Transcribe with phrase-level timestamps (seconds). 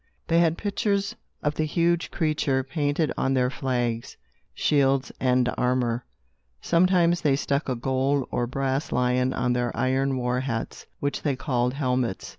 [0.29, 4.17] They had pictures of the huge creature painted on their flags,
[4.55, 6.05] shields and armor.
[6.59, 11.35] Sometimes they stuck a gold or brass lion on their iron war hats, which they
[11.35, 12.29] called helmets.